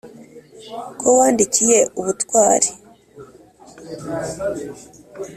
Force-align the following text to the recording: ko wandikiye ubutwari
ko 0.99 1.07
wandikiye 1.17 1.79
ubutwari 1.99 2.69